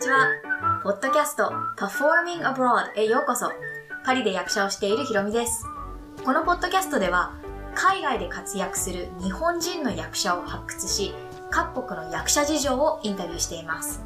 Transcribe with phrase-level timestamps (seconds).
[0.00, 0.30] ちは。
[0.82, 3.52] ポッドキャスト Performing Abroad へようこそ。
[4.02, 5.66] パリで役者をしているひろみです。
[6.24, 7.34] このポッドキャストでは、
[7.74, 11.14] 海外で活躍する日本人の役者を発掘し、
[11.50, 14.00] 各国の役者事情をインタビューしています。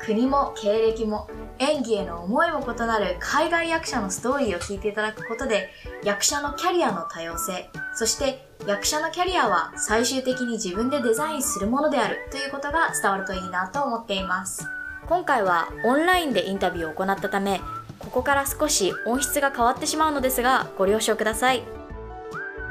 [0.00, 5.68] 国も経歴も演技への思いも異なる海外役者のストーリーを聞いていただくことで、
[6.04, 14.66] 役者のキャリアの多様性、そして役者のキャリアは最終的に自分でデザインするものであるということが伝わるといいなと思っています。
[15.08, 17.62] 今回はオンラインでインタビューを行ったため、
[17.98, 21.62] ここから少し音質が変わってしまうのですが、ご了承ください。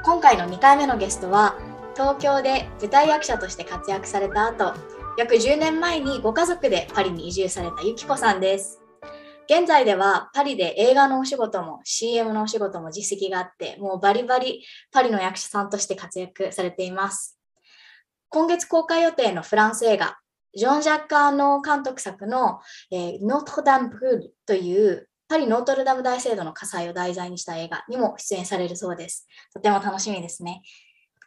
[0.05, 1.55] 今回の2回目のゲストは、
[1.95, 4.75] 東京で舞台役者として活躍された後、
[5.17, 8.83] 約10年前にご家族でパリに移住されたゆきこさんです。
[9.49, 17.39] 現在ではパリで映画のお仕事も CM のお仕事も実績があって、もうバリバリパリの役者さんとして活躍されています。
[18.29, 20.19] 今月公開予定のフランス映画、
[20.57, 22.59] ジョン・ジャッカーの監督作の、
[22.91, 29.27] えーノートルダム・ブールというパリノートルダム大聖堂の火災を題材にした映画にも出演されるそうです。
[29.53, 30.63] とても楽しみですね。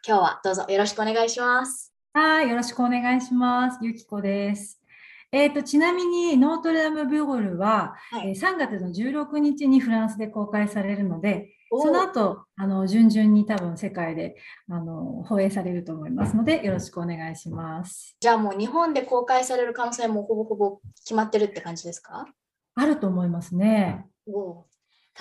[0.05, 1.93] 今日はどうぞよろしくお願いします。
[2.13, 3.79] はい、よろしくお願いします。
[3.81, 4.81] ゆきこです。
[5.31, 14.35] えーと、ちなみに、ノートルダム・ブーゴルは、はいえー3月の16日にフランスで公開されるので、その後、あの、順々に多分世界で、
[14.69, 18.17] あの、放映されると思いますので、よろしくお願いします。
[18.19, 22.25] じゃあもう日本で公開される可能性もほぼほぼ決まってるって感じですか？
[22.75, 24.05] あると思いますね。
[24.27, 24.63] おー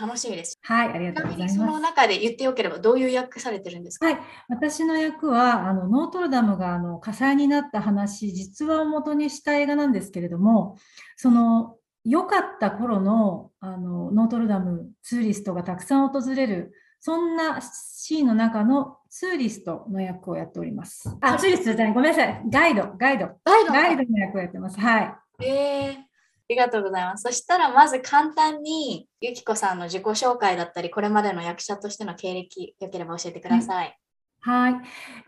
[0.00, 0.56] 楽しみです。
[0.62, 1.80] はい、ありがとうございます。
[1.80, 4.06] 中で言ってよければどういう役されてるんですか？
[4.06, 10.76] はい、私の役はあのノートルダムがあの火災になった話、実話を元にした映画なんですけれども、
[11.16, 11.76] その
[12.10, 21.08] 良かった頃のあのノートルダムツーリストがたくさん訪れる、そんなシーンの中のツーリストの役をやっております。
[21.20, 24.80] あ、ツーリストじゃない、ごめんなさい、ガイド、ガイド、ガイドガイドの役をやってます。
[24.80, 25.44] はい。
[25.44, 26.10] えー
[26.50, 27.22] ありがとうございます。
[27.22, 33.96] そしたらまず簡単にゆきこさんの自己紹介だったり、これまでの役者としての経歴、よければ教えてください。
[34.40, 34.74] はい。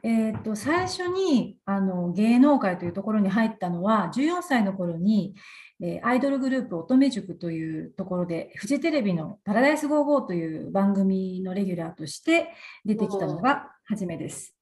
[0.03, 5.35] えーっと、最初にあの芸能界というところに入ったのは、14歳の頃に、
[5.83, 12.55] えーアイドルグループ乙女塾というところで、フジテレビのパラダイス55という番組のレギュラーとして
[12.85, 14.55] 出てきたのが初めです。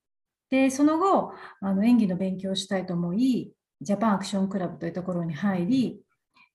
[0.51, 6.01] で、その後、あの演技の勉強をしたいと思い、ジャパンアクションクラブというところに入り、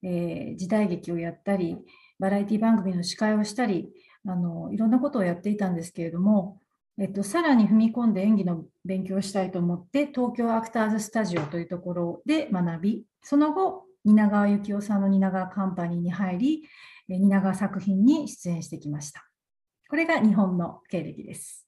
[0.01, 1.77] えー時代劇をやったり、
[2.19, 3.89] バラエティ番組の司会をしたり、
[4.27, 6.59] あのいろんなことをやっていたんですけれども、
[6.97, 16.63] えっと、さらに踏み込んで演技の勉強をしたいと思って、東京アクターズスタジオというところで学び、その後、蜷川幸雄さんの蜷川カンパニーに入り、
[17.09, 19.27] え蜷川作品に出演してきました。
[19.89, 21.67] これが日本の経歴です。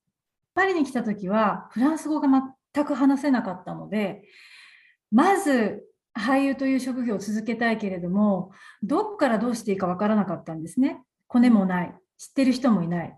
[0.54, 2.28] パリに来たときは、フランス語が
[2.74, 4.24] 全く話せなかったので、
[5.12, 5.84] まず
[6.18, 8.52] 俳優という職業を続けたいけれども、
[8.84, 11.02] どこからどうしていいかわからなかったんですね。
[11.28, 13.18] コネもない、知ってる人もいない。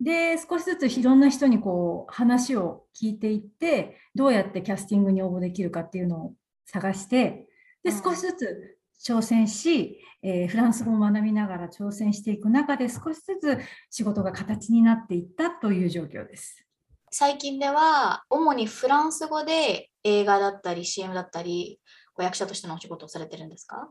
[0.00, 6.34] で、少しずついろんな人にこう話を聞いていって、どうやってキャスティングに応募できるかっていうのを
[6.64, 7.45] 探して、
[7.86, 13.58] で、うん少しずつ挑戦し、えーフランス語を学びながら挑戦していく中で、少しずつ
[13.90, 16.66] 仕事が形になっていったという状況です。
[17.10, 21.80] 最近では、主にフランス語で映画だったり CM だったり、
[22.14, 23.88] こう役者としてのお仕事をされてるんですか？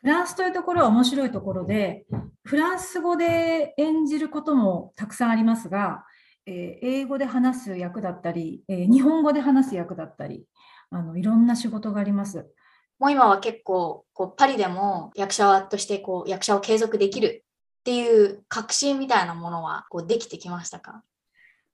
[0.00, 2.06] フランスというところは面白いところで、
[2.44, 6.04] フランス語で演じることもたくさんありますが、
[6.46, 10.46] えー英語で話す役だったり、えー日本語で話す役だったり、
[10.90, 12.46] あのいろんな仕事があります。
[12.98, 17.44] もう今は結構こうパリでも役者としてこう役者を継続できる
[17.80, 21.02] っていう確信みたいなものはこうできてきましたか？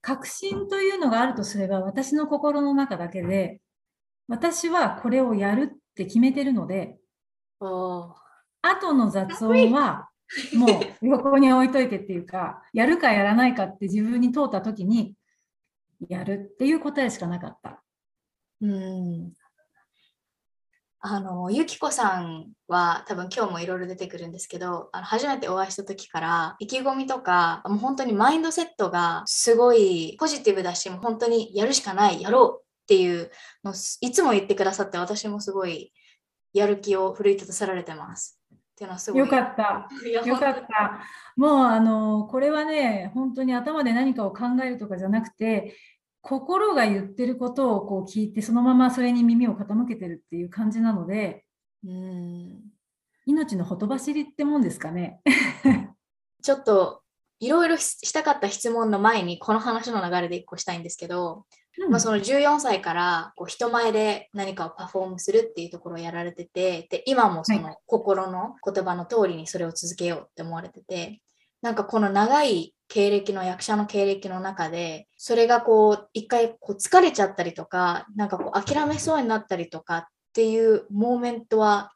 [0.03, 3.61] 確信というのがあるとすれば、私の心の中だけで、
[4.29, 6.99] 私はこれをやるって決めてるので、
[7.59, 10.11] 後の雑音は
[10.55, 10.67] も
[11.03, 15.15] う横に置いといてっていうか、やるかやらないかって自分に問うたときに、
[16.07, 17.83] やるっていう答えしかなかった。
[18.61, 19.33] うん
[21.07, 33.31] あの、ゆきこさんは多分今日もいろいろ出てくるんですけど、あの初めてお会いした時から意気込みとか、もう本当にマインドセットがすごいポジティブだし、もう本当にやるしかない、やろうっていう
[33.63, 35.93] のをいつも言ってくださって、私もすごい
[36.55, 38.41] やる気を奮い立たせられてます。
[38.55, 39.21] っていうのはすごい。
[39.21, 39.87] よかった。
[40.09, 41.01] よかった。
[41.37, 45.77] もうあのこれはね、本当に頭で何かを考えるとかじゃなくて、
[46.25, 51.45] 心が言ってることをこう聞いて、そのままそれに耳を傾けてるっていう感じなので、
[51.87, 52.61] うん。
[53.27, 55.21] 命のほとばしりってもんですかね。
[56.43, 57.03] ちょっと
[57.41, 61.47] いろいろししたかった質問の前にこの話の流れで一個したいんですけど
[61.79, 61.91] うん。
[61.91, 71.21] まあ、その14歳からこう人前で何かをパフォームするっていうところをやられててで今もその心の言葉の通りにそれを続けようって思われてて
[71.61, 81.93] なんかこの長い経歴の役者の経歴の中でそれがこう一回こう疲れちゃったりとかなんかこう諦めそうになったりとかっていうモーメントは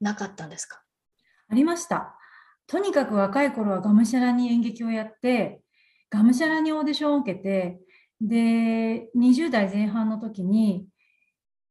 [0.00, 0.82] なかったんですか？
[1.48, 2.16] ありました。
[2.66, 5.60] とにかく若い頃はがむしゃらに演劇をやって、
[6.08, 7.80] がむしゃらにオーディションを受けて、
[8.20, 10.86] で、20代前半の時に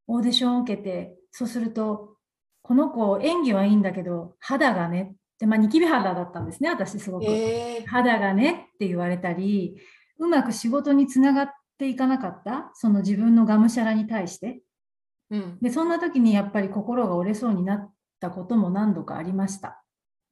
[0.08, 2.18] オーディションを受けて、そうすると、
[2.62, 7.26] この子演技はいいんだけど、肌がね、で、まあ、ニキビ肌だったんですね、私すごく。
[7.26, 9.78] え肌がねって言われたり、
[10.18, 14.62] うまく仕事につながっていかなかった、その自分のがむしゃらに対して。
[15.32, 19.82] うんで、そんな時にやっぱり心が折れそうになったことも何度かありました。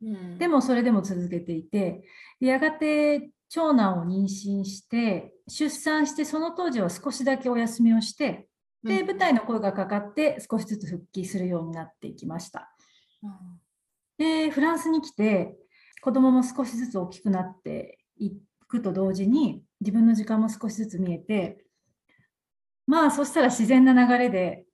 [0.01, 2.03] うんでもそれでも続けていて、
[2.41, 8.49] でやがて長男を妊娠して、出産して、その当時は少しだけお休みをして、
[8.83, 12.69] で、舞台の声がかかって少しずつ復帰するようになっていきました。
[13.23, 13.31] うん
[14.17, 15.55] で、フランスに来て、
[16.01, 18.31] 子供も少しずつ大きくなってい
[18.67, 21.63] くと同時に、自分の時間も少しずつ見えて、
[22.85, 24.65] まあ、そしたら自然な流れで、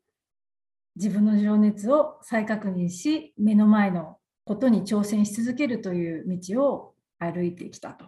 [0.96, 8.06] 自分の情熱を再確認し、目の前のことに挑戦し続けるという道を歩いてきたと。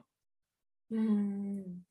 [0.92, 1.86] うん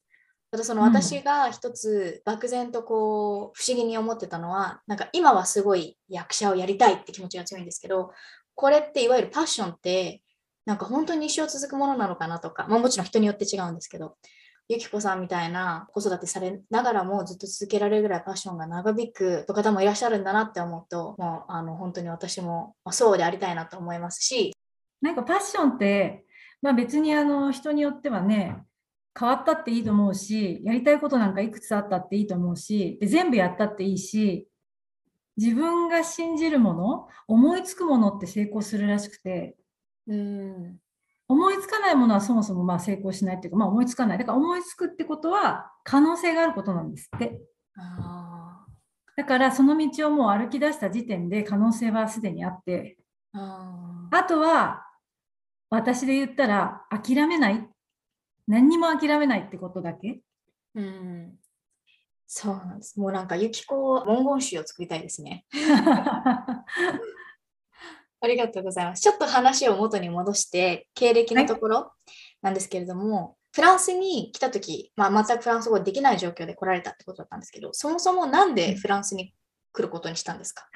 [0.52, 8.12] あとその私が一つ漠然とこう不思議に思ってたのはなんか今はすごい役者をやりたいって気持ちが強いんですけど
[8.55, 10.23] これっていわゆるパッションって
[10.65, 14.17] なんか本当に一生続くものなのかなとか、まあ、もちろん人によって違うんですけど
[14.69, 24.55] ゆきこさんみたいな子育てされながらもずっと続けられるぐらいパッションが長引く方もいらっしゃるんだなって思うともうあの本当に私もそうでありたいなと思いますし。
[25.03, 26.25] なんかパッションって、
[26.62, 28.56] まあ、別にあの人によってはね、
[29.19, 34.49] 変わったっていいと思うし、やりたいことなんかいくつあったっていいと思うし、で全部やったっていいし、
[35.37, 39.57] 自分が信じるもの、思いつくものって成功するらしくて、
[40.07, 40.79] うん
[41.27, 44.19] 思いつかないものはそもそもまあ成功しないっていうか、まあ、思いつかない。
[44.19, 47.41] だから思いつくってことは可能性があることなんですって。
[47.77, 48.67] あ
[49.17, 54.87] だからその道をもう歩き出した時点で可能性はすでにあって、ーあーあとは
[55.71, 57.69] 私で言ったら諦めない。
[58.47, 60.21] 何にも諦めないってことだけ。
[60.75, 61.39] うん
[62.37, 62.99] そうなんです。
[62.99, 65.47] もうなんか、ゆきこ文言集を作りたいですね。
[68.21, 69.03] ありがとうございます。
[69.03, 71.93] ちょっと話を元に戻して、経歴のところ
[72.43, 79.33] なんですけれども、フランスに来たとき、まあ、全くフランス語できない状況で来られたってことだったんですけど、そもそもなんでフランスに
[79.73, 80.67] 来ることにしたんですか？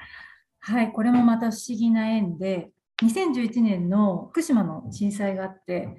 [0.61, 2.71] はい、これもまた不思議な縁で、
[3.03, 5.97] 2011年の福島の震災があって、はい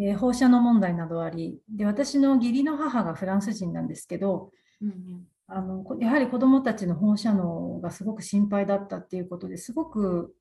[0.00, 4.50] えー放射能問題などありで、私の義理の母がフランス人なんですけど、
[4.82, 10.34] うんあのこやはり子どもたちの放射能がすごく心配だったっていうことですごく、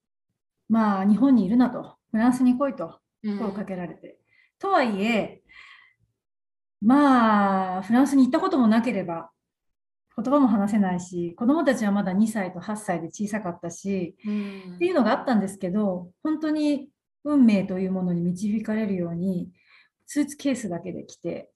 [0.69, 3.37] まあ、日本にいるなと、フランスに来いとうん。
[3.37, 4.17] 声をかけられて。
[4.57, 5.41] とはいえ、
[6.81, 9.31] まあ、フランスに行ったこともなければ、
[10.15, 14.75] 言葉も話せないし、子どもたちはまだ2歳と8歳で小さかったし、うん。
[14.75, 16.89] っていうのがあったんですけど、本当に
[17.23, 19.51] 運命というものに導かれるように、
[20.05, 21.50] スーツケースだけで来て、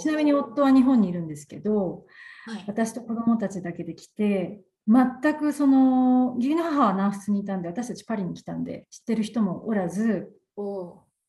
[0.00, 2.04] ちなみに夫は日本にいるんですけど、
[2.46, 2.64] はい。
[2.66, 10.32] 私と子供たちだけで来て、全くその、義理の母は南仏にいたんで、私たちパリに来たんで、知ってる人もおらず、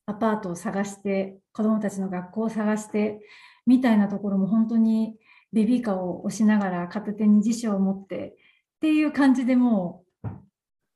[0.05, 3.19] アパートを探して、子供たちの学校を探して、
[3.65, 5.15] みたいなところも本当に
[5.53, 8.35] ベビーカーを押しながら片手に辞書を持って
[8.77, 10.29] っていう感じでもう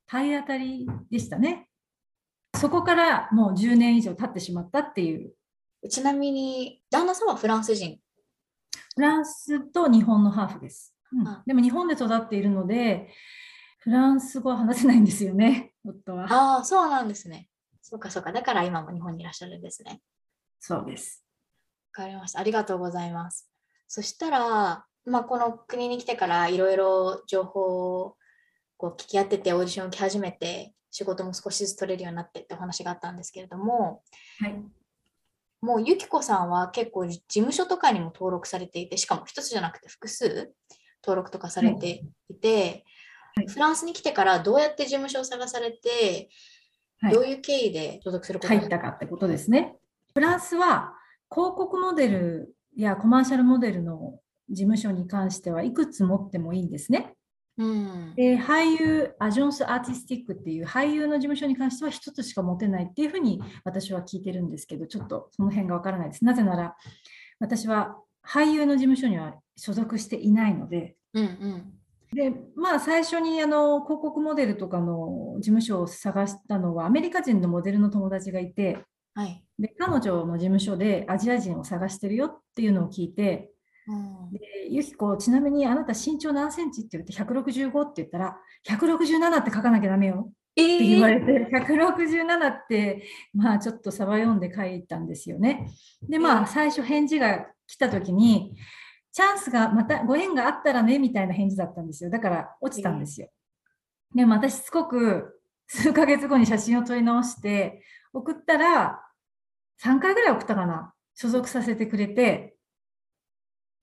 [0.07, 1.67] 体当たりでしたね。
[2.55, 5.33] そこからもう10年以上経ってしまったっていう、
[5.89, 8.00] ちなみに、旦那さんはフランス人？
[8.96, 10.96] フランスと日本のハーフです。
[11.12, 13.10] うんあでも日本で育っているので、
[13.79, 16.25] フランス語は話せないんですよね、夫は。
[16.32, 17.50] ああ、そうなんですね。
[17.82, 18.32] そうかそうか。
[18.32, 20.01] だから今も日本にいらっしゃるんですね。
[20.60, 21.24] そうです。
[21.96, 22.39] わかりました。
[22.39, 23.48] ありがとうございます。
[23.88, 28.17] そしたら、まあ、この国に来てからいろいろ情報を
[28.77, 34.01] こう聞き合ってて、オーディションを受け始めて、仕事も少しずつ取れるようになってってお話があったんですけれども、
[34.39, 34.55] はい。
[35.65, 40.53] もうゆきこさんは結構事務所とかにも登録されていて、しかも一つじゃなくて複数
[41.03, 42.86] 登録とかされていて、
[43.48, 46.29] フランスに来てからどうやって事務所を探されて、
[47.01, 49.75] はいどういう経緯で所属することに入ったかってことですね。
[50.13, 50.93] フランスは
[51.29, 54.19] 広告モデルやコマーシャルモデルの
[54.50, 57.13] 事務所に関してはいくつ持ってもいいんですね。
[57.57, 58.13] うん。
[58.15, 66.25] で俳優、アジョンス・アーティスティックっていう俳優の事務所に関しては一つしか持てないっていうふうに私は聞いてるんですけど、ちょっとその辺がわからないです。
[66.25, 66.75] なぜなら
[67.39, 71.74] 私は俳優の事務所には所属していないので、うんうん。
[72.13, 78.79] で、まあ最初にあの広告モデルとかの事務所を探したのはアメリカ人のモデルの友達がいて、
[79.13, 79.45] はい。
[79.57, 83.54] で、彼女の事務所でアジア人を探してるよっていうのを聞いて、うん
[84.32, 84.39] で、
[84.70, 88.38] ゆきこ、ちなみにあなた身長何センチって言って165って言ったら、
[88.68, 95.70] 167って書かなきゃダメよえって言われて、167って、まあちょっとサバ読んで書いたんですよね。
[96.08, 98.56] で、まあ最初返事が来た時に、
[99.12, 102.10] チャンスがまたご縁があったらねみたいな返事だったんですよ。
[102.10, 103.30] だから落ちたんですよ。
[104.13, 107.82] でも私しつこく数ヶ月後に写真を撮り直して
[108.13, 109.01] 送ったら
[109.84, 110.94] 3回ぐらい送ったかな。
[111.18, 112.54] 所属させてくれて、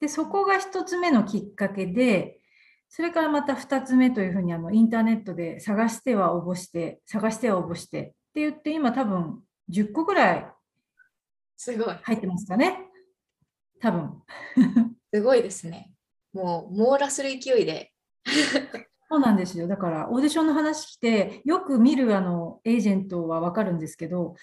[0.03, 2.41] で、そこが一つ目のきっかけで、
[2.89, 9.39] それからまた二つ目というふうにあのインターネットで探しては応募して、探しては応募してって言って今多分
[9.71, 10.47] 10個ぐらい
[11.57, 11.95] すごい。
[12.03, 12.79] 入ってますかね。
[13.81, 14.23] 多分。
[15.15, 15.93] すごいですね。
[16.33, 17.93] もう網羅する勢いで。
[19.09, 19.69] そうなんですよ。
[19.69, 24.35] だからオーディションの話来て、よく見るあのエージェントはわかるんですけど、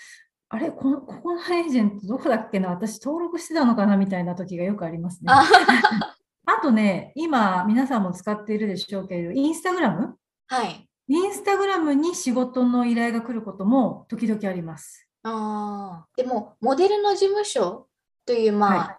[0.52, 2.70] あれこの、ここのエージェントどこだっけな？
[2.70, 3.98] 私登録してたのかな？
[3.98, 5.32] みたいな時がよくありますね。
[5.32, 5.44] あ
[6.46, 10.18] あとね、今皆さんも使っているでしょうけれど、インスタグラム？
[10.48, 10.90] はい。
[11.08, 15.08] インスタグラムに仕事の依頼が来ることも時々あります。
[15.24, 16.18] あー。
[16.18, 17.88] でも、モデルの事務所
[18.26, 18.98] という、まあ、はい。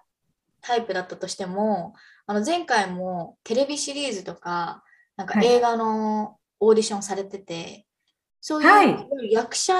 [0.61, 1.95] タイプだったとしても、
[2.27, 4.85] あの前回もテレビシリーズとか、
[5.17, 5.47] なんかはい。
[5.47, 7.87] 映画のオーディションされてて、
[8.41, 9.33] そういう、はい。
[9.33, 9.75] 役者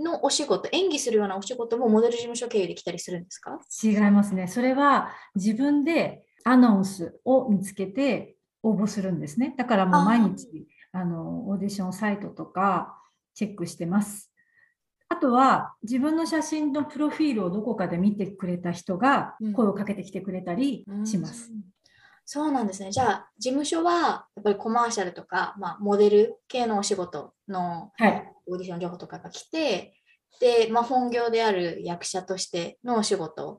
[0.00, 3.60] のお仕事、演技するようなお仕事もモデル事務所経由で来たりするんですか？
[3.82, 4.48] 違いますね。
[4.48, 9.54] それは自分でアナウンスを見つけて応募するんですね。
[9.56, 12.98] だからもう毎日あのオーディションサイトとか
[13.34, 14.32] チェックしてます。
[15.08, 21.50] あとは自分の写真のプロフィールをどこかで見てくれた人がうん声をかけてきてくれたりします。
[21.52, 21.60] うん
[22.24, 22.92] そうなんですね。
[22.92, 28.32] じゃあ、事務所はやっぱりコマーシャルとか、まあ、モデル系のお仕事のはい。
[28.46, 29.94] オーディション情報とかが来て、
[30.40, 33.58] で、まあ、本業である役者としてのお仕事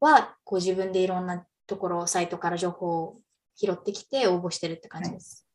[0.00, 3.20] は、こう自分でいろんなところ、サイトから情報を
[3.56, 5.46] 拾ってきて応募してるって感じです。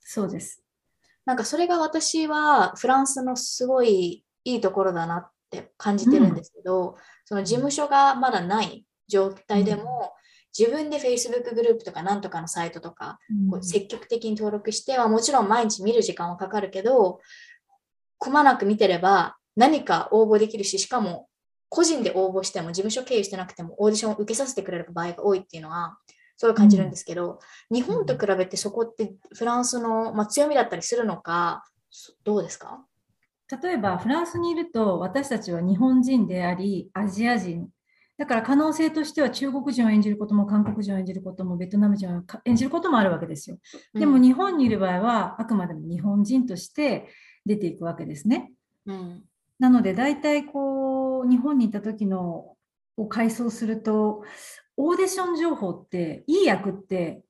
[0.00, 0.62] そうです。
[1.24, 10.14] なんかそれが私はフランスのすごいいいところだなって感じてるんですけど、その事務所がまだない状態でも、
[10.58, 13.18] 自分で Facebook グループとかなんとかのサイトとか
[13.50, 17.20] こう積極的に登録してはもちろん毎日見る時間はかかるけど
[18.18, 21.28] くまなく見てれば何か応募できるししかも
[21.68, 25.98] 個人で応募しても事務所経由してなくてもオーディションを受けさせてくれる場合が多いっていうのは
[26.36, 32.84] すごい感じるんですけど、日本と比べてそこってフランスの、まあ、強みだったりするのかそどうですか？
[33.60, 37.68] 例えばフランスにいると私たちは日本人でありアジア人
[38.18, 43.58] だから可能性としては中国人を演じることも韓国人を演じることもベトナム人をか演じることもあるわけですよ。
[43.94, 47.08] でもうん日本にいる場合はあくまでも日本人として
[47.46, 48.52] 出ていくわけですね。
[48.86, 49.24] うん
[49.60, 52.54] なので大体こう日本にいた時の
[52.96, 54.22] を回想すると
[54.76, 57.22] オーディション情報っていい役って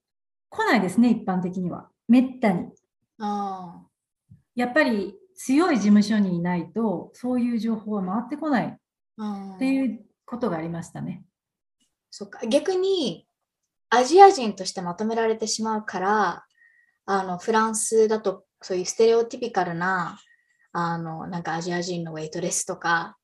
[0.51, 2.69] 来ないですね一般的にはめったに。
[3.19, 3.83] あ
[4.55, 11.25] やっぱり強い事務所にいないとそういう情報は回ってこないっていうことがありましたね。
[12.11, 13.27] そっか逆に
[13.91, 16.45] アジア人としてまとめられてしまうから
[17.07, 20.19] あのフランスだとそういうステレオティピカルな
[20.73, 23.17] あのなんかアジア人のウェイトレスとか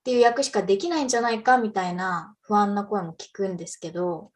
[0.00, 4.30] っていう役しかできないんじゃないかみたいな不安な声も聞くんですけど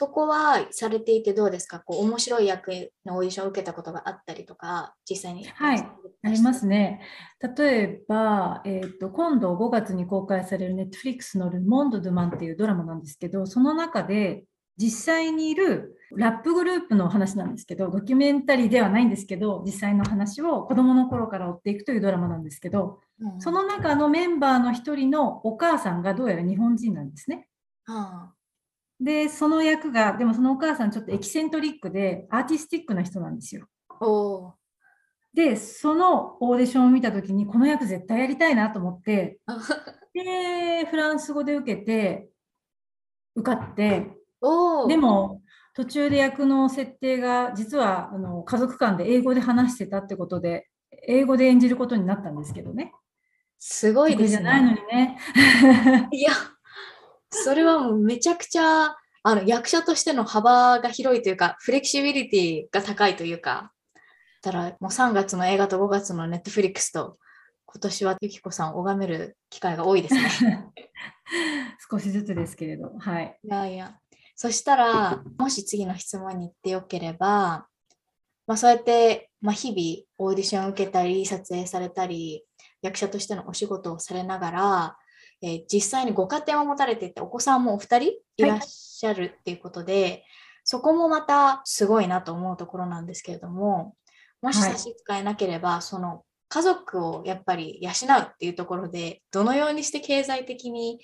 [0.00, 1.80] そこはされていてどうですか？
[1.80, 5.78] こう面白い役のオーディションを受けたことがあったりとか実際にはい
[6.22, 7.00] ありますね。
[7.56, 14.44] 例えば、えーと今度5月に公開される Netflix のル・モンド・ドゥ・マンっていうドラマなんですけど、その中で
[14.76, 27.48] 実際にいるラップグループの話なんですけど、ドキュメンタリーではないんですけど、実際の話を子供の頃から追っていくというドラマなんですけど、うんその中のメンバーの一人のお母さんがどうやら日本人なんですね。
[27.88, 28.30] あ
[29.00, 33.68] で、その役が、でもそのお母さんちょっとエキセントリックでアーティスティックな人なんですよ。
[35.34, 39.38] で、そのオーディションを見たときに、この役絶対やりたいなと思って、
[40.12, 42.28] で、フランス語で受けて、
[43.36, 44.16] 受かって、
[44.88, 45.42] でも、
[45.74, 50.68] 途中で役の設定が、実はあの家族間で英語で話してたってことで、
[51.06, 52.92] 英語で演じることになったんですけどね。
[53.60, 55.18] すごいです得意じゃないのね。
[55.84, 56.08] にね。
[56.10, 56.32] いや、
[57.30, 63.72] それはもうめちゃくちゃあの役者としての幅が広いというか、フレキシビリティが高いというか、
[64.42, 67.18] だからもう3月の映画と5月のネットフリックスと、
[67.66, 70.30] 今年はゆきこさんを拝める機会が多いですね。
[71.90, 73.38] 少しずつですけれど、はい。
[73.42, 73.98] いやいや。
[74.34, 77.66] そしたら、もし次の質問に行ってよければ、
[78.46, 82.44] まあ、そうやって、まあ、日々オーディションを受けたり、撮影されたり、
[82.80, 84.98] 役者としてのお仕事をされながら、
[85.42, 90.24] えー、実際にご家庭を持たれていて、お子さんもお二人いらっしゃるっていうことで、はい、
[90.64, 93.94] そこもまたすごいなと思うところなんですけれども、
[94.42, 101.00] もし差し支えなければ、はい、その家族をやっぱり養うっていうところで、どのようにして経済的に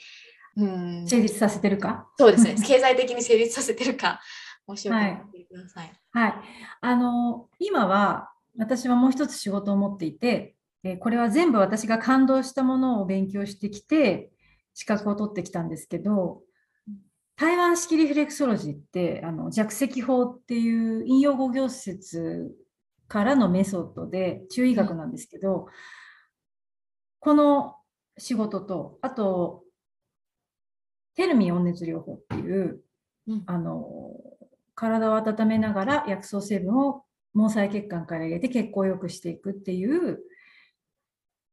[0.57, 2.07] うん成立させてるか？
[2.19, 2.55] そうですね。
[2.65, 4.21] 経済的に成立させてるか、
[4.67, 5.93] もしよかったらください。
[6.13, 6.31] はい。
[6.31, 6.43] はい、
[6.81, 10.54] あの、今は私はもう一つ仕事を持っていて、
[10.85, 14.31] えこれは全部私が感動したものを勉強してきて、
[14.75, 16.43] 資格を取ってきたんですけど、
[17.37, 22.53] 台湾式リフレクソロジーってあの弱石法っていう引用語行説
[23.09, 25.65] からのメソッドで中医学なんですけど、うん、
[27.19, 27.77] この
[28.19, 29.65] 仕事とあと
[31.17, 32.81] テルミ温熱療法っていう、
[33.27, 34.13] うん、あの
[34.77, 40.21] 体を温めながら薬草成分を毛細血管から入れて血行を良くしていくっていう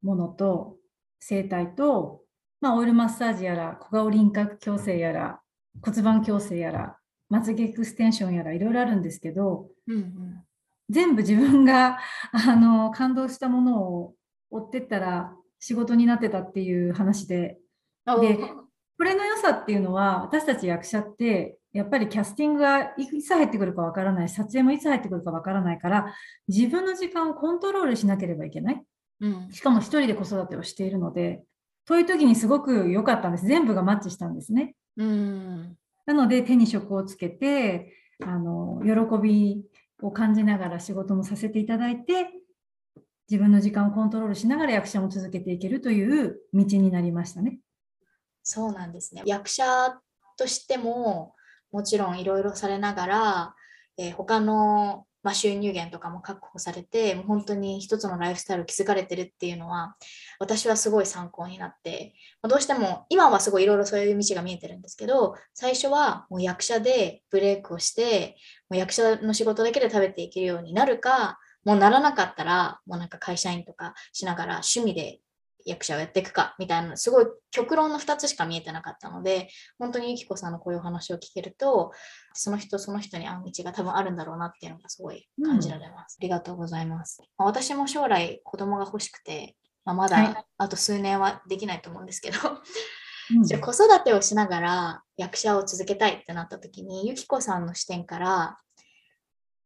[0.01, 0.77] ものと
[1.19, 2.21] 生態と、
[2.59, 5.39] まあ、オイルマッサージやら小顔輪郭矯正やら
[5.81, 6.97] 骨盤矯正やら
[7.29, 10.43] まつげエクステンションやらいろいろあるんですけど、うんうん、
[10.89, 11.99] 全部自分が
[12.31, 14.15] あの感動したものを
[14.49, 17.59] 追ってったら仕事になってたっていう話で。
[18.19, 18.37] で
[19.01, 26.13] これの良さっていうのは、私たち役者って、やっぱりキャスティングがいつ入ってくるかわからない、撮影もいつ入ってくるかわからないから、
[26.47, 28.83] 自分の時間をコントロールしなければいけない。
[29.21, 31.43] うん、しかも一人で子育てをしているので、
[31.87, 33.45] そういう時にすごく良かったんです。
[33.45, 34.75] 全部がマッチしたんですね。
[34.97, 39.63] うん、なので、手に職をつけて、あの喜び
[40.01, 42.27] を感じながら仕事もさせていただいて、
[43.29, 47.59] 自分の時間をコントロールしながら役者も続けていけるという道になりましたね。
[48.43, 49.23] そうなんですね。
[49.25, 49.63] 役者
[50.37, 51.33] としても
[51.71, 53.55] もちろんいろいろされながら、
[53.97, 59.95] えー、他の、まあ、収入源とかも確保されて、もう本当に一つのライフスタイルを築かれてるっていうのは、
[60.39, 68.35] 私はすごい参考になって、まあ、どうしても今はすごいいろいろそういう道が見えてるんですけど、最初はもう役者でブレイクをして、
[68.69, 75.19] もう役者の仕事だけで食べていけるようになるか、もうならなかったら、もうなんか会社員とかしながら趣味で
[75.65, 81.91] 役者をやっていくかみたいな、すごい極論の2つしか見えてなかったので、本当にゆきこさんのこういう話を聞けると、
[82.33, 86.17] その人その人に合う道が多分あるんだろうなっていうのがすごい感じられます。
[86.19, 87.21] うん、ありがとうございます。
[87.37, 92.61] まあ、私も将来子供が欲しくて、まあ、まだあと数年はできないと思うんですけど、は
[93.41, 98.57] い、じゃあ子育てをしながら役者を続けたいってなった時に、ゆきこさんの視点から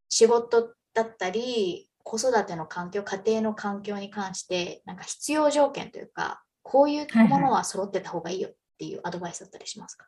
[0.10, 10.08] 仕事だったり、子育ての環境、家庭の環境に関して、なんか必要条件というか、こういうものは揃ってた方がいいよっていうアドバイスだったりしますか、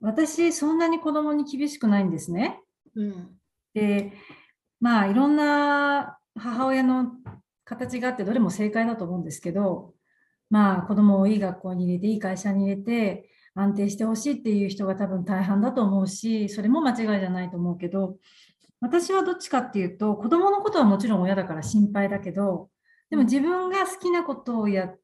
[0.00, 2.60] はいはい、私、そんなに子供に厳しくないんですね。
[2.96, 3.36] うん、
[3.74, 4.14] で、
[4.80, 7.12] まあ、いろんな母親の
[7.64, 9.92] 形があって、どれも正解だと思うんですけど、
[10.48, 18.16] まあ、子供をいい学校に入れて、いい会社に入れて、安定してほしいっていう人が多分大半だと思うし、それも間違いじゃないと思うけど、
[18.80, 22.70] 私はどっちかっていうと、子供のことはもちろん親だから心配だけど、
[23.10, 24.98] でも自分が好きなことをやっ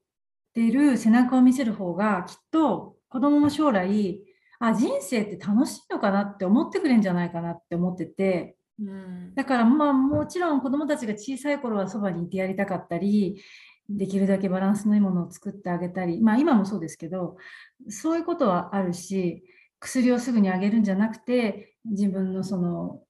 [0.54, 4.20] てる背中を見せる方が、きっと子供も将来、
[4.58, 13.42] あ、人生って楽しいのかなって思ってくれるんじゃないかなって思ってて、うん、だからまあもちろん子供たちが小さい頃はそばにいてやりたかったり、
[13.88, 17.36] できるだけバランスのいいものを作ってあげたり、まあ今もそうですけど、
[17.88, 19.44] そういうことはあるし、
[19.78, 23.02] 薬をすぐにあげるんじゃなくて、自分のその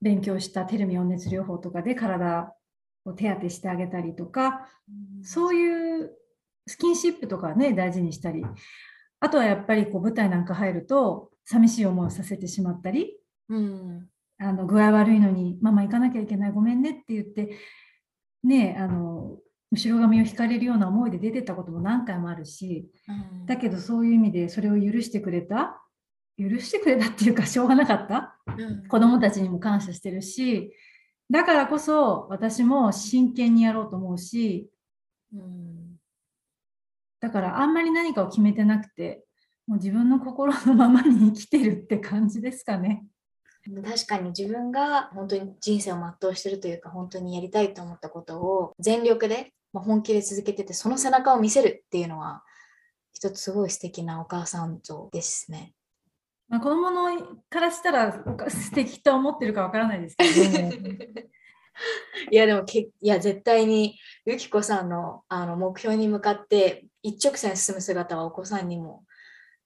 [0.00, 2.54] 勉強したテルミ温熱療法とかで体
[3.04, 4.68] を手当てしてあげたりとか、
[5.22, 6.10] そういう
[6.66, 8.44] スキンシップとかね、大事にしたり、
[9.20, 14.08] あとはやっぱりこう舞台なんか入ると、寂しい思いをさせてしまったり、うん、
[14.38, 17.56] あの具合悪いのに、ママ行かなきゃいけない、ごめんねって言って、
[18.44, 19.38] ね、あの
[19.72, 25.80] 後ろ髪を引かれるような思いで出てったことも何回もあるし、うん、だけどそういう意味でそれを許してくれた
[26.40, 30.72] 許してくれたっていうかしょうがなかった、うん、子供たちにも感謝してるし
[31.30, 34.68] だからこそ私も真剣にやろうと思うし、
[35.34, 35.96] うん、
[37.20, 39.22] だからあんまり何かを決めてなくて
[39.66, 43.04] もう自分の心のままに生きてるって感じですかね。
[43.84, 52.42] 確かに自分が本当に人生を全うしてるというか本当にやりたいと思ったことを全力で、まあ、本気で続けててその背中を見せるっていうのは
[53.12, 55.74] 一つすごい素敵なお母さん像ですね。
[56.50, 60.30] まあ、子供のからしたら素敵と思ってるかわからないですけど、
[62.30, 69.04] いやでもけいや絶対にゆきこさんのあの目標に向かって一直線進む姿はお子さんにも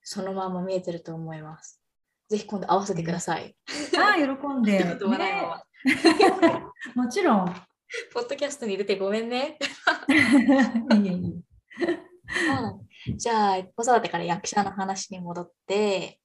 [0.02, 1.80] そのまま見えてると思います。
[2.28, 3.56] ぜひ今度合わせてください。
[3.98, 4.84] ああ、喜んで。
[5.18, 5.48] ね
[6.94, 7.54] もちろん。
[8.12, 9.58] ポッドキャストに出てごめんね。
[10.08, 11.44] いえいうん
[13.16, 16.18] じゃあ、子育てから役者の話に戻って、え。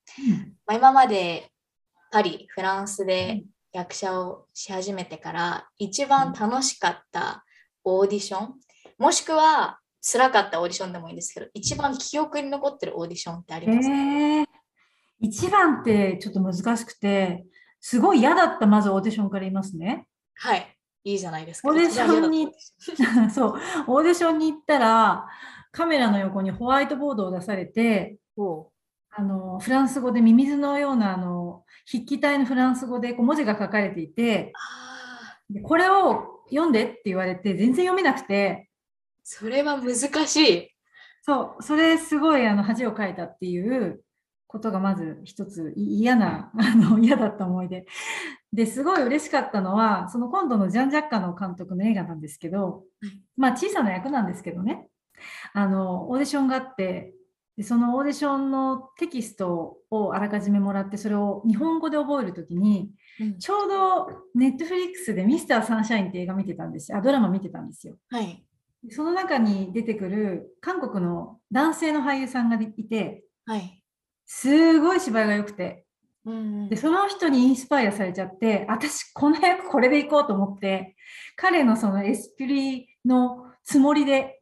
[0.65, 1.51] まあ、今まで
[2.11, 7.45] パリ、フランスで役者をし始めてから、一番楽しかった
[7.83, 8.53] オーディション、
[8.97, 14.45] もしくは辛かったオーディションでもいいんですけど、一番記憶に残ってるオーディションってありますか、えー、
[15.19, 17.45] 一番ってちょっと難しくて、
[17.79, 20.07] すごい嫌だった、まずオーディションから言いますね。
[20.35, 21.69] はい、いいじゃないですか。
[21.69, 22.49] オーディションに
[23.31, 23.53] そう、
[23.87, 25.27] オーディションに行ったら、
[25.71, 28.71] カメラの横にホワイトボードを出されて、お
[29.11, 34.53] あのフランス語でミミズのようなあの筆記体のフランス語でこう文字が書かれていて
[35.49, 38.69] で、これを読んでって言われて、全然読めなくて、
[39.23, 39.95] それは難
[40.27, 40.69] しい。
[41.21, 44.03] そう、それすごいあの恥をかいたっていう
[44.47, 47.85] ことがまず一つい嫌な、あの嫌だった思い出。
[48.53, 54.87] で、すごい嬉しかったのは、その今度のジャン・ジャッカの監督の映画なんですけどはい、まあ小さな役なんですけどね、
[55.53, 57.13] あの、オーディションがあって、
[57.59, 62.89] でそのオーディションのテキストをあらかじめもらって、それを日本語で覚えるときに、
[63.37, 66.99] ちょうどネットフリックスでミスターサンシャインって映画見てたんですよ。
[66.99, 67.97] あ、ドラマ見てたんですよ。
[68.11, 68.45] はい。
[68.91, 73.83] その中に出てくる韓国の男性の俳優さんがいて、はい。
[74.25, 75.83] すごい芝居が良くて、
[76.23, 80.95] うんうんで、その人にインスパイアされちゃって、私この役これでいこうと思って、
[81.35, 84.39] 彼のそのエスプリのつもりで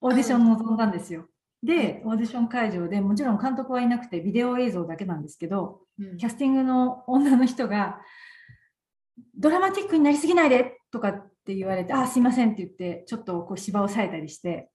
[0.00, 1.26] オーディションに臨んだんですよ。
[1.62, 8.00] で、オーディション会場でもちろん監督はいなくてビデオ映像だけなんですけど、うんキャスティングの女の人が、
[9.36, 14.70] ドラマティックになりすぎないでとかって言われて、あ、すいませんって言って、ちょっとこう芝を抑えたりして、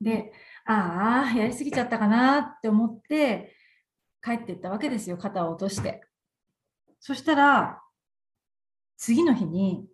[0.00, 0.32] で、
[0.66, 3.56] ああ、やりすぎちゃったかなって思って、
[4.22, 6.02] 帰っていったわけですよ、肩を落として。
[7.00, 7.82] そしたら、
[8.96, 9.86] 次の日に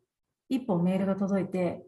[0.49, 1.85] 一本メールが届いて、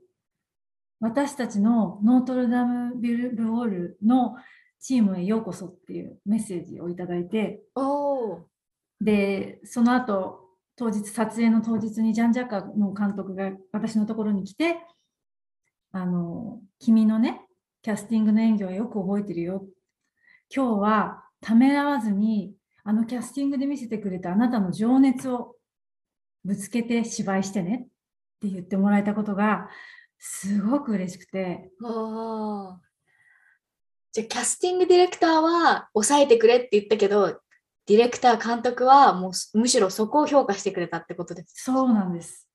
[1.02, 4.36] 私たちのノートルダム・ビル・ブオールの
[4.80, 7.60] チームへようこそっていうメッセージをいただいて、
[9.00, 14.76] で、その後、当日、撮影の当日にジャン・ジャッカの監督が私のところに来て、
[15.90, 17.42] あの、君のね、
[17.82, 19.66] キャスティングの演技はよく覚えてるよ。
[20.54, 25.56] 今日はためらわずに、あのキャスティングで見せてくれたあなたの情熱を
[26.44, 27.88] ぶつけて芝居してねっ
[28.40, 29.68] て言ってもらえたことが、
[30.24, 31.72] すごく嬉しくて、
[34.12, 37.40] じゃあキャスティングディレクターは抑えてくれって言ったけど、
[37.86, 41.64] ディレクター監督はもうすむしろそこを評価してくれたってことです。
[41.64, 42.48] そうなんです。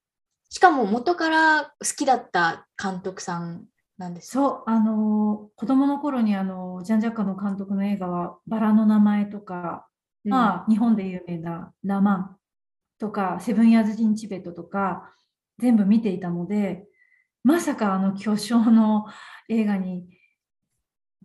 [0.49, 3.65] しかも元から好きだった監督さん
[3.97, 4.30] なんです。
[4.32, 9.89] そう、あの子供の頃にあのジャン・ジャッカの監督の映画は「バラの名前」とか、
[10.23, 12.38] うんまあ、日本で有名な「ラ・マン」
[12.97, 15.13] とか「セブン・ヤーズ・イン・チベット」とか
[15.58, 16.88] 全部見ていたので
[17.47, 19.05] まさかあの巨匠の
[19.47, 20.05] 映画に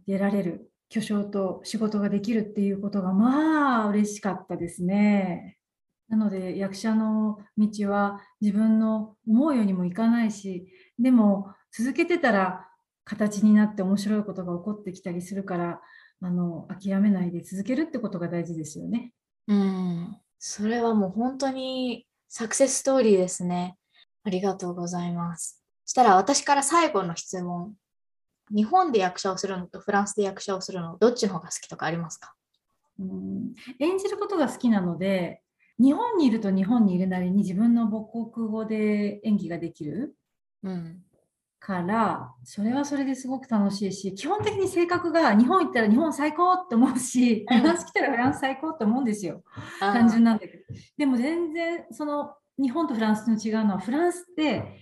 [0.07, 5.59] 出られる巨匠と仕事ができるっていうことがまあ嬉しかったですね。
[6.09, 12.69] なので役者の道は自分の思うようにもいかないしでも続けてたら
[13.03, 15.81] 形になって面白いことが起こってきたりするから
[16.21, 19.13] あの諦めないで続けるってことが大事ですよね。
[19.49, 20.17] うん。
[20.39, 23.77] それはもう本当にサクセスストーリーですね。
[24.23, 25.62] ありがとうございます。
[25.85, 27.75] そしたら私から最後の質問。
[28.51, 32.35] 日本で役者をするのとフランスで役者をするの、どっちの方が好きとかありますか？
[33.01, 35.41] うん演じることが好きなので
[35.79, 40.15] 日本にいると日本にいるなりに自分の母国語で演技ができる
[40.63, 41.03] うん。
[41.59, 49.43] からそれはそれですごく楽しいし基本的に性格が日本行ったら日本最高って思うしうんフランス来たらフランス最高って思うんですよ。
[49.81, 50.65] 単単純なんだけど。
[50.99, 54.77] でも全然その日本とフランスの違うのはフランスって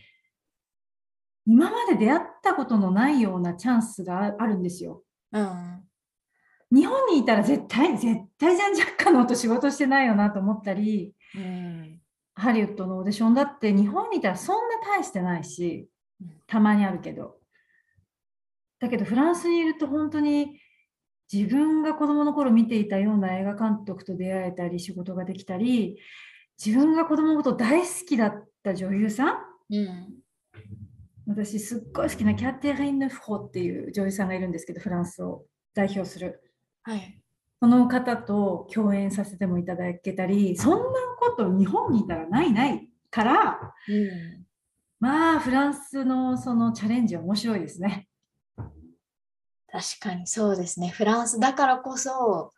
[1.47, 5.03] 今まで出会ったことのないようなチャンスがああるんですよ。
[5.33, 5.85] うん。
[6.73, 12.01] 日本にいたら絶対絶対じゃんジャッカの音仕事してないよなと思ったりうん。
[12.35, 15.89] ハリウッドのオーディションだって日本にいたらそんな大してないし
[16.21, 17.37] うんたまにあるけど
[18.79, 20.61] だけどフランスにいると本当に
[21.33, 25.99] 自分が子供の頃見ていたような映画監督と出会えたり仕事ができたり
[26.65, 29.39] 自分が子供のこと大好きだった女優さん
[29.71, 30.20] うん。
[31.31, 36.43] 私すっごい好きなキャテリーヌ・フホっていう女優さんがいるんですけどフランスを代表する
[36.83, 37.21] はい。
[37.61, 40.79] その方と共演させてもいただけたりそんな
[41.21, 44.45] こと日本にいたらないないからうん。
[44.99, 48.09] まあフランスのそのチャレンジは面白いですね。
[49.73, 50.89] 確かにそうですね。
[50.89, 52.53] フランスだからこそ、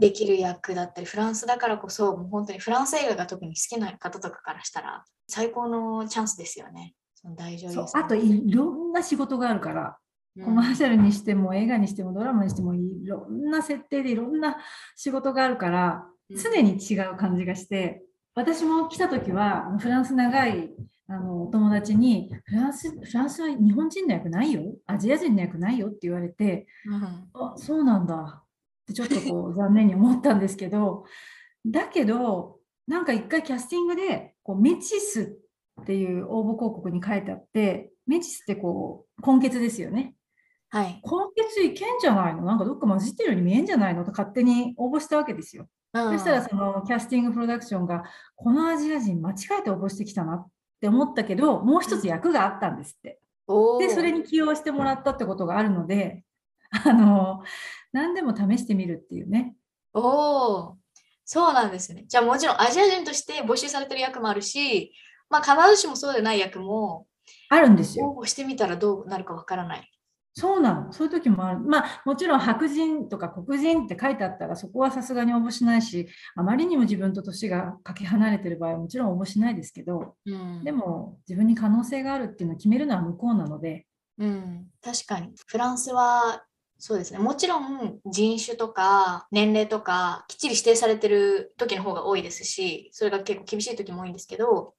[0.00, 6.94] できる役だったり、フランスだからこそ、もう本当にフランス映画が特に好きな方とかからしたら、最高のチャンスですよね。
[7.24, 9.96] その大女優あといろんな仕事があるから、
[10.44, 14.58] コマーシャルにしても映画にしてもドラマにしてもいろんな設定でいろんな
[14.94, 18.02] 仕事があるから常に違う感じがして、
[18.34, 20.70] 私も来た時はフランス長い
[21.06, 28.42] あのお友達にフランスフランスは日本人の役ないよアジア人の役ないよって言われて、うん、あそうなんだ。
[28.82, 31.04] ってちょっとこう 残念に思ったんですけど
[31.64, 35.43] だけどなんか一回キャスティングでこうメチスっ
[35.84, 40.14] ていう応募広告に書いてあってメチスってこう根血ですよね。
[40.70, 42.42] はい、根血いけんじゃないの？
[42.42, 44.04] なんかどっか混じってるように見えんじゃないの？
[44.04, 45.68] と勝手に応募したわけですよ。
[45.92, 48.02] うん、そしたらそのキャスティングプロダクションが
[48.34, 50.46] このアジア人間違えて応募してきたなっ
[50.80, 53.20] て思ったけどもう一つ役があったんですって。
[53.78, 56.24] でそれに起用してもらったってことがあるので
[56.84, 57.42] あの
[57.92, 59.54] 何でも試してみるっていうね。
[59.92, 60.76] おお、
[61.24, 62.04] そうなんですね。
[62.08, 64.92] じゃあもちろんアジア人として募集されてる役もあるし、
[65.30, 67.06] まあ必ずしもそうでない役も
[67.48, 68.10] あるんですよ。
[68.10, 69.90] 応募してみたらどうなるかわからない。
[70.36, 70.92] そうなの。
[70.92, 71.60] そういう時もある。
[71.60, 83.86] まあ、もちろん白人とか黒人って書いてあったら、そこはさすがに応募しないし、あまりにも自分と年がかけ離れてる場合はもちろん応募しないですけど、うん、でも自分に可能性があるっていうのを決めるのは向こうなので。
[84.18, 85.30] うん、確かに。
[85.46, 86.44] フランスは
[86.78, 87.20] そうですね。
[87.20, 94.74] もちろん人種とか年齢とかきっちり指定されてる時の方が多いですし、それが結構厳しい時も多いんですけど、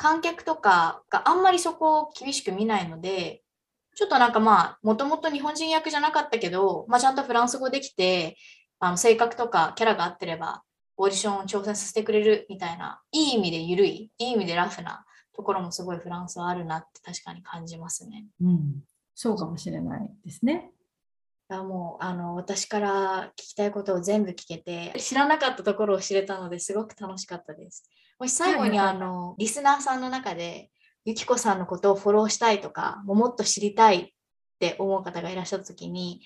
[0.00, 3.42] 観客とかがあんまりそこを厳しく見ないので、
[3.94, 8.38] ちょっとなんかまあ、もともと日本人役じゃなかったけど、まあちゃんとフランス語できて、
[8.78, 10.62] あの性格とかキャラが合ってれば、
[10.96, 15.04] オーディションを挑戦させてくれるみたいな、いい意味で緩い、いい意味でラフな
[15.36, 18.24] ところもすごいフランスはあるなって確かに感じますね。
[18.40, 18.82] うん、
[19.14, 20.70] そうかもしれないですね。
[21.52, 24.92] やもうあの私から聞きたいことを全部聞けて。
[24.98, 27.84] 知らなかったところを知れたのですごく楽しかったです。
[28.18, 30.70] もし最後にあのリスナーさんの中で
[31.04, 34.06] ゆきこさんのことをフォローしたいとかももっと知りたいっ
[34.58, 36.20] て思う方がいらっしゃった時に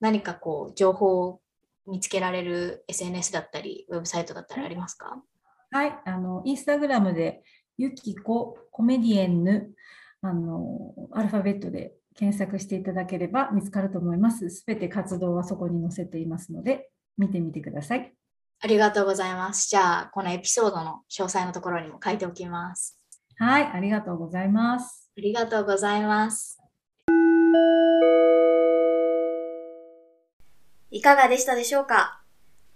[0.00, 1.40] 何かこう情報を
[1.86, 5.22] 見つけられる SNS だったりウェブサイトだったりありますか？
[5.70, 5.94] はい。
[6.06, 7.42] あのインスタグラムで
[7.76, 9.70] ゆきこコメディエンヌ
[10.22, 14.48] あのアルファベットで検索していただければ見つかると思います。
[14.50, 18.12] すべて活動はそこに載せていますので、見てみてください。
[18.60, 19.68] ありがとうございます。
[19.68, 22.98] じゃあ、このエピソードの詳細のところにも書いておきます。
[23.36, 25.10] はい、ありがとうございます。
[25.18, 26.60] ありがとうございます。
[30.90, 32.22] いかがでしたでしょうか？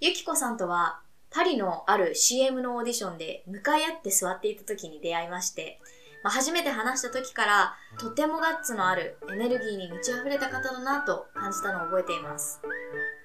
[0.00, 5.80] ゆきこさんとはパリのある CM のオーディションで向かい合って座っていた時に出会いまして、
[6.22, 12.60] まあ、初めて話した時からとてもガッツのあるエネルギーに満ち溢れた方だなと感じたのを覚えています。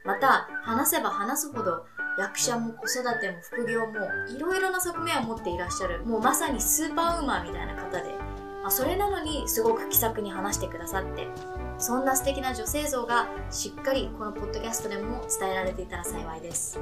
[0.06, 1.86] また、話せば話すほど
[2.18, 3.94] 役者も子育ても副業も
[4.30, 8.04] いろいろな側面を持っていらっしゃるもうまさにスーパーウーマンみたいな方で、
[8.62, 11.28] まあ、それなのにすごく気さくに話してくださって
[11.80, 16.80] そんな素敵な女性像がしっかりこのポッドキャストでも伝えられていたら幸いです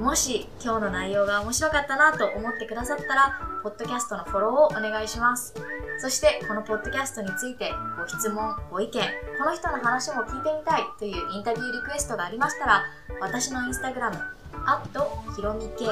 [0.00, 5.54] もし今日の内容が面白かったなと思ってくださったらポッドキャストのフォローをお願いします。
[6.00, 9.02] そしてこのポッドキャストについてご質問ご意見
[9.38, 12.82] この人の話も聞いてみたいというインタビューリクエストがありましたら
[13.20, 14.16] 私のインスタグラム
[14.66, 15.86] アットひろみ K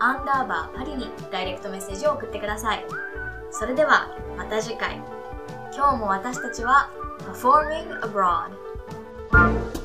[0.00, 2.84] アンダーバーパリにダイレクトメッセージを送ってください。
[3.50, 5.00] それではまた次回。
[5.74, 9.83] 今日も私たちは Performing Abroad